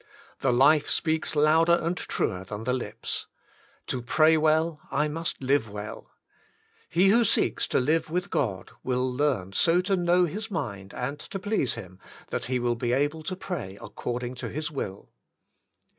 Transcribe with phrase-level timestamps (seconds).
[0.39, 3.27] The life speaks louder and truer than the lips.
[3.85, 6.09] To pray well I must live well.
[6.89, 11.19] He who seeks to live with God, will learn so to know His mind and
[11.19, 15.11] to please Him, that he will be able to pray accord ing to His will.